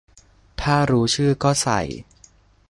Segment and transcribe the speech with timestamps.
[0.61, 1.79] ถ้ารู้ชื่อก็ใส่